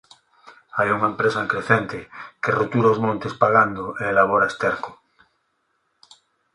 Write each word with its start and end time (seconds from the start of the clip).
Hai 0.77 0.87
unha 0.95 1.09
empresa 1.11 1.39
en 1.43 1.49
Crecente 1.53 1.99
que 2.41 2.55
rotura 2.59 2.93
os 2.93 3.01
montes 3.05 3.33
pagando 3.43 3.83
e 4.01 4.03
elabora 4.13 4.49
esterco. 4.51 4.91